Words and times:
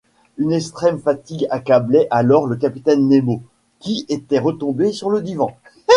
Une 0.39 0.51
extrême 0.51 0.97
fatigue 0.97 1.45
accablait 1.51 2.07
alors 2.09 2.47
le 2.47 2.55
capitaine 2.55 3.07
Nemo, 3.07 3.43
qui 3.77 4.07
était 4.09 4.39
retombé 4.39 4.91
sur 4.93 5.11
le 5.11 5.21
divan. 5.21 5.55